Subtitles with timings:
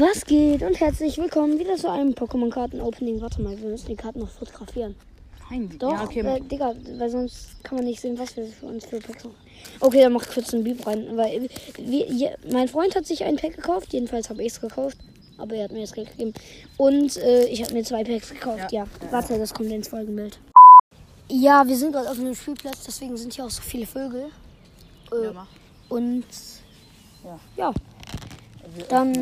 [0.00, 3.20] Was geht und herzlich willkommen wieder zu einem Pokémon-Karten-Opening.
[3.20, 4.94] Warte mal, wir müssen die Karten noch fotografieren.
[5.50, 6.20] Nein, Doch, ja, okay.
[6.20, 9.34] äh, Digga, weil sonst kann man nicht sehen, was wir für uns für Packs haben.
[9.78, 13.36] Okay, dann mach kurz einen Beep rein, weil wir, je, mein Freund hat sich ein
[13.36, 14.96] Pack gekauft, jedenfalls habe ich es gekauft,
[15.36, 16.32] aber er hat mir das Geld gegeben.
[16.78, 18.84] Und äh, ich habe mir zwei Packs gekauft, ja.
[18.84, 19.12] Ja.
[19.12, 20.38] Warte, das kommt ins Folgenbild.
[21.28, 24.28] Ja, wir sind gerade auf einem Spielplatz, deswegen sind hier auch so viele Vögel.
[25.12, 25.46] Äh, Ja,
[25.90, 26.24] und
[27.22, 27.38] Ja.
[27.58, 27.72] ja,
[28.88, 29.12] dann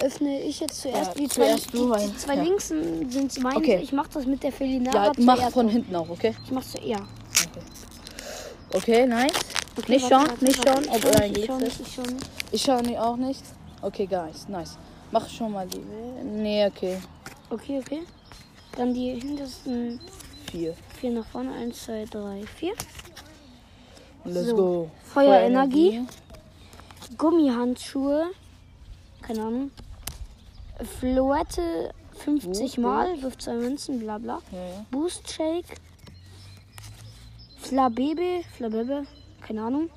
[0.00, 1.14] öffne ich jetzt zuerst.
[1.14, 2.42] Ja, die zwei, zuerst du, die, die zwei ja.
[2.42, 3.56] Linksen sind meine.
[3.56, 3.80] Okay.
[3.82, 6.34] Ich mache das mit der Felinara Ja, mach von hinten auch, okay?
[6.44, 6.98] Ich mach zu, ja.
[8.74, 9.32] Okay, nice.
[9.76, 11.88] Okay, nicht schauen, nicht schauen, ob ich er nicht, ich schau Glitz nicht, ist.
[11.88, 12.30] ich schau nicht.
[12.52, 13.42] Ich schaue nicht auch nicht.
[13.80, 14.78] Okay, guys, nice.
[15.10, 15.82] Mach schon mal die.
[16.24, 16.98] Nee, okay.
[17.50, 18.02] Okay, okay.
[18.76, 20.00] Dann die hintersten
[20.50, 20.74] Vier.
[21.00, 21.52] vier nach vorne.
[21.52, 22.72] Eins, zwei, drei, vier.
[24.24, 24.56] Let's So.
[24.56, 24.90] go.
[25.04, 26.06] Feuerenergie.
[27.18, 28.30] Gummihandschuhe.
[29.22, 29.70] Keine Ahnung.
[31.00, 34.40] Floette 50 Gut, Mal, wirft zwei Münzen, bla bla.
[34.50, 34.86] Ja, ja.
[34.90, 35.66] Boost Shake.
[37.60, 39.06] Flabebe, Flabebe,
[39.40, 39.90] keine Ahnung.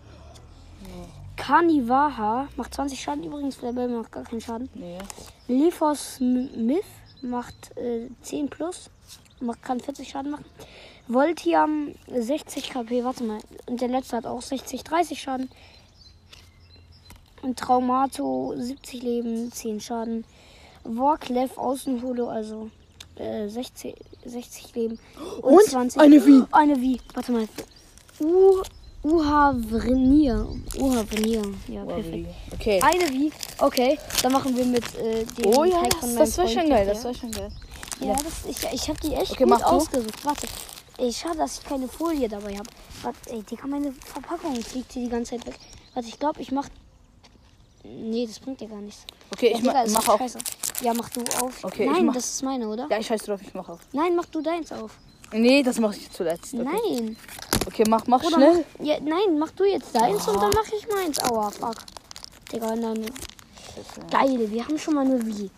[1.36, 4.70] Kaniwaha macht 20 Schaden übrigens, Flabebe macht gar keinen Schaden.
[4.74, 4.98] Nee.
[5.48, 6.86] Lifos Myth
[7.22, 8.90] macht äh, 10 plus,
[9.40, 10.46] macht, kann 40 Schaden machen.
[11.08, 13.40] Voltiam 60 KP, warte mal.
[13.68, 15.50] Und der letzte hat auch 60, 30 Schaden.
[17.54, 20.24] Traumato 70 Leben, 10 Schaden.
[20.84, 22.70] Warclef Außenholo, also
[23.16, 25.00] äh, 60, 60 Leben.
[25.42, 26.02] Und, Und 20.
[26.02, 26.44] eine Wie.
[26.52, 27.02] Eine Wie.
[27.14, 27.48] Warte mal.
[28.22, 28.62] U
[29.04, 30.48] Uha Vrenier.
[30.80, 31.42] Uha Vrenier.
[31.68, 32.28] Ja, perfekt.
[32.54, 32.80] Okay.
[32.82, 33.32] Eine wie.
[33.60, 36.70] Okay, dann machen wir mit äh, dem Oh ja, Pack von das, das war schon
[36.70, 37.50] geil, das war schon geil.
[38.00, 39.66] Ja, das, ich, ich habe die echt Okay, gut mach du.
[39.66, 40.26] ausgesucht.
[40.26, 40.48] Warte.
[40.98, 42.70] Ey, schade, dass ich keine Folie dabei habe.
[43.04, 45.60] Warte, ey, Digga, meine Verpackung fliegt hier die ganze Zeit weg.
[45.94, 46.68] Warte, ich glaube, ich mach.
[47.86, 49.06] Nee, das bringt ja gar nichts.
[49.32, 50.18] Okay, ja, ich Digga, ma mach auch.
[50.20, 50.40] scheiße.
[50.82, 51.64] Ja, mach du auf.
[51.64, 52.88] Okay, Nein, mach- das ist meine, oder?
[52.90, 53.80] Ja, ich scheiß drauf, ich mach auf.
[53.94, 54.98] Nein, mach du deins auf.
[55.32, 56.54] Nee, das mache ich zuletzt.
[56.54, 56.64] Okay.
[56.64, 57.18] Nein.
[57.66, 58.66] Okay, mach, mach Oder schnell.
[58.78, 61.20] Mach, ja, nein, mach du jetzt deins und dann mach ich meins.
[61.20, 61.76] Aua, fuck.
[62.52, 63.06] Digga, nein.
[64.10, 65.50] Geil, wir haben schon mal eine Wie.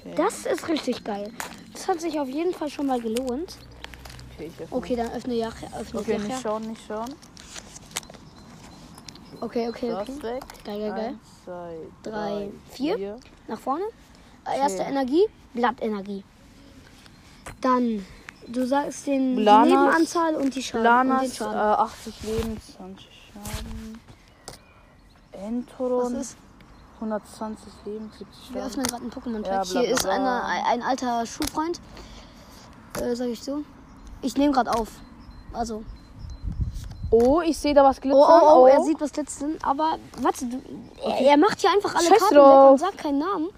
[0.00, 0.14] Okay.
[0.16, 1.32] Das ist richtig geil.
[1.72, 3.56] Das hat sich auf jeden Fall schon mal gelohnt.
[4.34, 4.76] Okay, ich öffne.
[4.76, 5.48] Okay, dann öffne ja,
[5.78, 7.14] öffne Okay, nicht schauen, nicht schauen.
[9.40, 10.12] Okay, okay, okay.
[10.20, 11.18] Geil, geil, geil.
[11.50, 12.96] Zwei, Drei, vier.
[12.96, 13.16] vier.
[13.48, 13.82] Nach vorne.
[14.46, 14.90] Äh, Erste Okay.
[14.92, 16.22] Energie, Blattenergie.
[17.60, 18.06] Dann,
[18.46, 20.78] du sagst den die Blanas- Nebenanzahl und die Schaden.
[20.78, 21.58] und den Lanas, äh, Schaden.
[21.58, 24.00] 80 Leben, 20 Schaden.
[25.32, 26.36] Entoron, ist?
[27.00, 28.66] 120 Leben, 70 Wir Schaden.
[28.70, 29.66] öffnen gerade einen Pokémon-Pack.
[29.74, 31.80] Ja, Hier ist eine, ein, ein alter Schulfreund.
[33.00, 33.64] Äh, sag ich so.
[34.22, 34.88] Ich nehme gerade auf.
[35.52, 35.82] Also.
[37.10, 38.40] Oh, ich sehe da was Oh, glitzern.
[38.42, 39.56] oh, oh, er sieht was glitzern.
[39.62, 40.60] Aber warte, du,
[41.04, 42.70] er, er macht hier einfach alle Scheiß Karten drauf.
[42.72, 43.48] und sagt keinen Namen.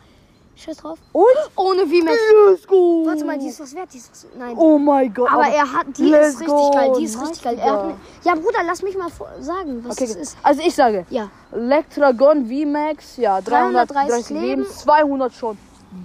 [0.54, 0.98] Scheiß drauf.
[1.12, 1.24] Und?
[1.56, 2.18] Ohne VMAX.
[2.50, 3.04] Let's go.
[3.06, 3.88] Warte mal, die ist was wert.
[3.92, 4.54] Die ist was, nein.
[4.56, 5.30] Oh mein Gott.
[5.32, 6.70] aber er hat, die ist richtig go.
[6.70, 6.92] geil.
[6.98, 7.56] Die ist richtig geil.
[7.56, 9.08] Ne- ja, Bruder, lass mich mal
[9.40, 10.36] sagen, was Okay, es ist.
[10.42, 11.28] Also ich sage, Ja.
[11.52, 14.66] Lectragon VMAX, ja, 330 330 Leben, Leben.
[14.70, 15.58] 200 schon.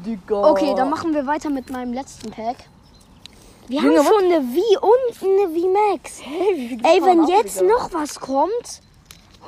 [0.05, 0.49] Digga.
[0.49, 2.57] Okay, dann machen wir weiter mit meinem letzten Pack.
[3.67, 5.99] Wir Junge, haben schon eine V und eine.
[6.21, 7.73] Hey, wie viel Ey, gibt's wenn jetzt Digga?
[7.73, 8.81] noch was kommt.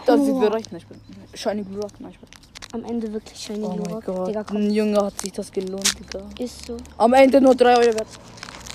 [0.06, 0.24] Das Oh.
[0.26, 0.72] sind wir recht.
[0.72, 0.98] Nein, Spaß.
[1.40, 2.14] Shiny Blue Rock, nein.
[2.74, 4.06] Am Ende wirklich Shiny Oh Blue Rock.
[4.06, 4.28] Gott.
[4.28, 4.58] Digga, komm.
[4.58, 6.24] Ein Junge hat sich das gelohnt, Digga.
[6.38, 6.78] Ist so.
[6.98, 8.08] Am Ende nur 3 Euro wert.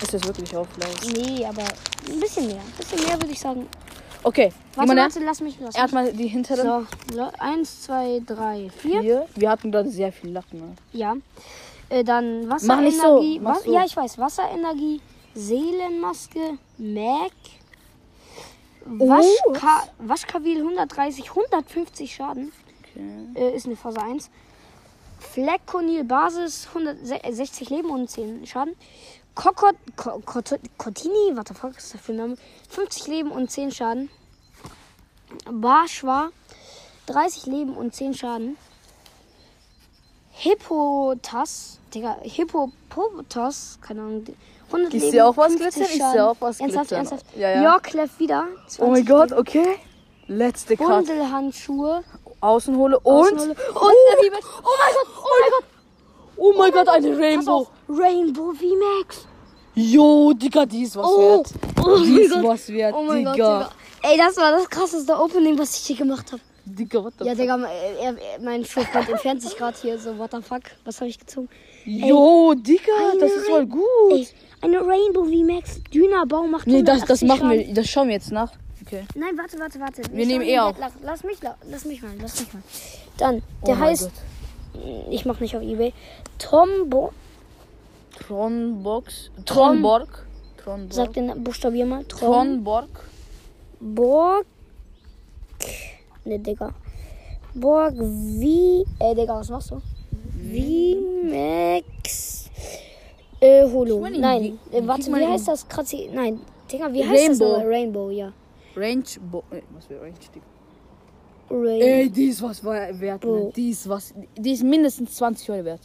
[0.01, 0.89] Ist das wirklich auflaut?
[1.15, 2.57] Nee, aber ein bisschen mehr.
[2.57, 3.67] Ein bisschen mehr würde ich sagen.
[4.23, 5.77] Okay, Warte, Simone, warte, lass mich lass mich.
[5.81, 9.01] erstmal die hinteren So, eins, zwei, drei, vier.
[9.01, 9.25] vier.
[9.35, 10.59] Wir hatten gerade sehr viel Lachen.
[10.59, 10.75] Ne?
[10.93, 11.13] Ja.
[11.89, 13.39] Äh, dann Mach nicht so, Wasserenergie.
[13.39, 13.71] mach so.
[13.71, 14.17] Ja, ich weiß.
[14.17, 14.99] Wasserenergie,
[15.35, 17.31] Seelenmaske, Mac.
[18.99, 22.51] Oh, Waschka Waschkavil 130, 150 Schaden.
[22.79, 23.01] Okay.
[23.35, 24.29] Äh, ist eine Phase 1.
[25.19, 28.75] Fleckonil Basis 160 Leben und 10 Schaden.
[29.33, 32.35] Kokot, Ko- Kot- Kotini, was der fuck ist das für ein Name?
[32.69, 34.09] 50 Leben und 10 Schaden.
[35.51, 36.29] Barschwa
[37.07, 38.55] 30 Leben und 10 Schaden.
[40.31, 44.25] Hippotas, Digga, Hippopotas, keine Ahnung.
[44.67, 46.13] 100 Ich Leben, seh auch was 50 glitzern, ich Schaden.
[46.13, 46.97] seh auch was ernsthaft, glitzern.
[46.97, 47.63] Ernsthaft, Ja, ja.
[47.63, 48.47] Yorklef wieder.
[48.79, 49.67] Oh mein 20 Gott, okay.
[50.27, 51.07] Letzte Karte.
[51.07, 52.03] Bundelhandschuhe.
[52.41, 53.13] Außenhole und.
[53.35, 53.51] Außenhole.
[53.51, 54.45] Und eine V-Max.
[54.63, 55.63] Oh mein Gott, oh mein Gott.
[56.37, 57.67] Oh mein Gott, eine Rainbow.
[57.87, 59.25] Rainbow V-Max.
[59.75, 61.49] Jo, Digga, die ist was Oh, wert.
[61.85, 62.43] oh die ist Gott.
[62.43, 63.31] was wert, Oh mein Digga.
[63.31, 64.11] Gott, Digga.
[64.11, 66.41] Ey, das war das krasseste Opening, was ich hier gemacht habe.
[66.65, 67.57] Digga, what the Ja, Digga,
[68.41, 71.49] mein Schulfreund entfernt sich gerade hier so, what the fuck, was habe ich gezogen?
[71.85, 73.83] Jo, Digga, das ist voll gut.
[74.11, 74.27] Ey,
[74.65, 77.67] eine Rainbow V-Max Dynabau macht nee, das, das 180 machen Schaden.
[77.67, 78.51] wir, das schauen wir jetzt nach.
[78.85, 79.03] Okay.
[79.15, 80.01] Nein, warte, warte, warte.
[80.11, 80.77] Wir nehmen schauen eh auf.
[80.79, 82.61] Lass, lass mich, la- lass mich mal, lass mich mal.
[83.17, 84.11] Dann, der Oh mein heißt
[84.73, 84.83] Gott.
[85.09, 85.93] Ich mach nicht auf Ebay.
[86.37, 87.11] Trombo.
[88.27, 89.31] Tronbox.
[89.35, 90.25] Tron- Tronborg.
[90.57, 90.93] Tronborg.
[90.93, 92.03] Sag den Buchstabier mal.
[92.05, 92.19] Trom.
[92.63, 92.89] Tronborg.
[93.79, 94.45] Borg.
[96.25, 96.73] Ne, Digga.
[97.53, 98.85] Borg wie.
[98.99, 99.81] Ey, Digga, was machst du?
[100.37, 102.34] Vimax.
[103.45, 103.95] Äh, Holo.
[103.97, 105.67] Ich meine, Nein, wie- äh, warte, wie heißt das?
[105.67, 106.09] Kratzi.
[106.13, 106.39] Nein,
[106.71, 107.41] Digga, wie heißt das?
[107.41, 107.55] Rainbow.
[107.55, 107.69] aber?
[107.69, 108.33] Rainbow, ja.
[109.31, 110.13] Bo äh, was für Range?
[110.33, 110.45] Digga?
[111.49, 111.85] Rainbow.
[111.85, 113.23] Ey, die ist was wert.
[113.23, 113.51] ne?
[113.55, 114.13] Die ist was.
[114.37, 115.81] Die ist mindestens 20 Euro wert.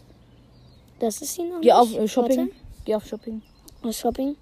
[0.98, 2.38] Das ist sie noch Geh auf äh, Shopping.
[2.38, 2.52] Warte.
[2.84, 3.42] Geh auf Shopping.
[3.82, 4.36] Auf Shopping.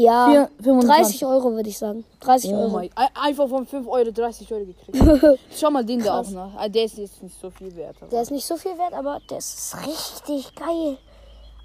[0.00, 0.86] Ja, Vier- 25.
[1.20, 2.04] 30 Euro würde ich sagen.
[2.20, 2.68] 30 Oh Euro.
[2.70, 2.90] mein.
[2.94, 5.38] Ein- Einfach von 5 Euro 30 Euro gekriegt.
[5.56, 6.52] Schau mal den da auch noch.
[6.56, 7.96] Ah, Der ist jetzt nicht so viel wert.
[8.00, 10.98] aber- Der ist nicht so viel wert, aber der ist richtig geil.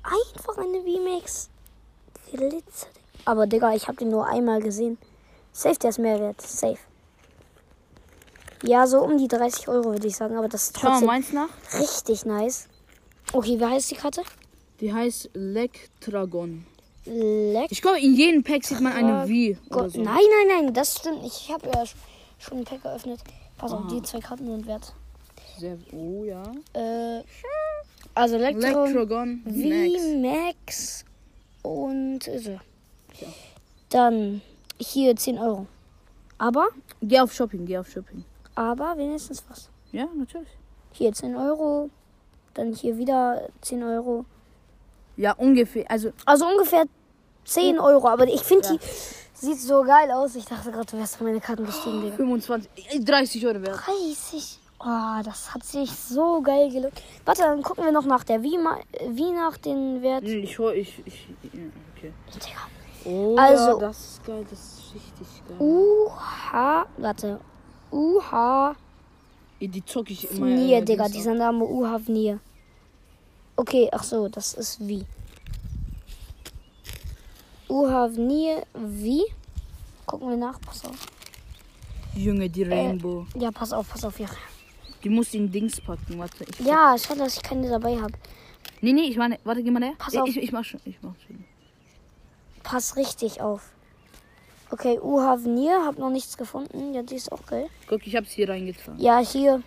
[0.04, 1.50] Einfach eine VMAX.
[2.32, 2.88] Glitzer.
[3.26, 4.98] Aber Digga, ich habe den nur einmal gesehen.
[5.52, 6.42] Safe, der ist mehr wert.
[6.42, 6.78] Safe.
[8.64, 11.08] Ja, so um die 30 Euro würde ich sagen, aber das ist Schau mal trotzdem
[11.08, 11.50] meins nach.
[11.80, 12.68] richtig nice.
[13.34, 14.24] Okay, wie heißt die Karte?
[14.80, 16.66] Die heißt Lektragon.
[17.06, 17.72] Leck.
[17.72, 19.60] Ich glaube, in jedem Pack sieht man eine V.
[19.74, 20.02] Oder Gott, so.
[20.02, 20.16] Nein,
[20.48, 21.36] nein, nein, das stimmt nicht.
[21.38, 21.96] Ich habe ja sch-
[22.40, 23.20] schon ein Pack geöffnet.
[23.58, 24.94] Pass auf, die zwei Karten sind wert.
[25.58, 26.44] Sehr, oh ja.
[26.74, 27.24] Äh,
[28.16, 28.38] also.
[28.40, 28.66] Max.
[29.46, 31.06] V-Max
[31.62, 32.60] und so.
[33.90, 34.42] Dann
[34.80, 35.68] hier 10 Euro.
[36.38, 36.68] Aber,
[37.02, 38.24] Geh auf Shopping, geh auf Shopping.
[38.56, 39.70] aber wenigstens was.
[39.92, 40.50] Ja, natürlich.
[40.94, 41.90] Hier 10 Euro.
[42.56, 44.26] Dann hier wieder 10 Euro.
[45.18, 45.86] Ja, ungefähr.
[45.90, 46.86] Also, Also ungefähr
[47.46, 48.08] 10 Euro.
[48.08, 48.74] Aber ich finde, Ja.
[48.74, 48.80] die
[49.34, 50.36] sieht so geil aus.
[50.36, 52.16] Ich dachte gerade, du wärst auf meine Karten gestiegen, Digga.
[52.16, 53.80] 25, äh, 30 Euro wert.
[53.86, 54.60] 30.
[54.86, 56.94] Oh, das hat sich so geil gelohnt.
[57.26, 60.24] Warte, dann gucken wir noch nach der wie, ma- wie nach den Wert.
[60.24, 61.28] Nee, Ich hol, ich, ich,
[61.96, 62.12] okay.
[62.34, 62.58] Digga.
[63.06, 65.58] Oh, Also- das ist geil, das ist richtig geil.
[65.60, 66.86] UH.
[66.98, 67.40] Warte.
[67.92, 68.76] UH.
[69.62, 70.48] Die zock ich immer.
[70.48, 71.08] Vnier, äh, Digga.
[71.08, 72.40] Dieser Name UH Vnier.
[73.56, 75.06] Okay, ach so, das ist wie.
[77.70, 79.24] UH Vnier wie?
[80.06, 81.08] Gucken wir nach, pass auf.
[82.16, 83.26] Junge, die Rainbow.
[83.36, 84.28] Ja, pass auf, pass auf, ja.
[85.04, 86.46] Die muss in Dings packen, warte.
[86.46, 88.14] Ich Ja, schade, dass ich keine dabei habe.
[88.82, 89.94] Nee, nee, ich meine, warte, geh mal her.
[89.98, 90.28] Pass ich, auf.
[90.30, 91.44] Ich, ich mach schon, ich mach schon.
[92.64, 93.72] Pass richtig auf.
[94.72, 96.94] Okay, UH Vnier, hab noch nichts gefunden.
[96.94, 97.70] Ja, die ist auch geil.
[97.88, 99.00] Guck, ich hab's hier reingetragen.
[99.00, 99.62] Ja, hier.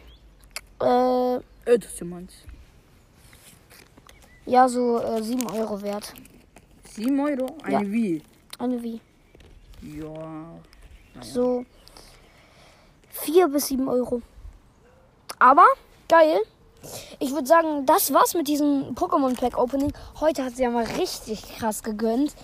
[0.80, 2.32] Äh, Äh, das ist ja meins.
[4.46, 6.12] Ja, so äh, 7 Euro wert.
[6.94, 7.56] 7 Euro?
[7.62, 7.92] Eine Ja.
[7.92, 8.22] wie?
[8.58, 9.00] Eine wie?
[9.82, 10.44] Ja.
[11.20, 11.64] So
[13.10, 14.22] 4 bis 7 Euro.
[15.38, 15.66] Aber
[16.08, 16.38] geil.
[17.18, 19.92] Ich würde sagen, das war's mit diesem Pokémon Pack Opening.
[20.20, 22.34] Heute hat sie ja mal richtig krass gegönnt.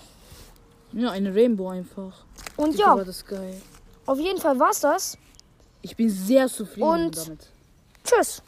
[0.91, 2.25] Ja, eine Rainbow einfach.
[2.57, 2.95] Und Ja.
[2.97, 3.05] ja,
[4.05, 5.17] auf jeden Fall war's das.
[5.81, 7.47] Ich bin sehr zufrieden Und- damit.
[8.03, 8.43] Tschüss.